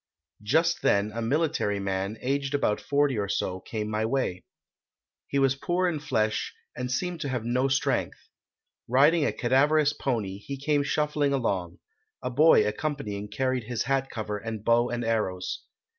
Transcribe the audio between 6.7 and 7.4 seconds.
and seemed to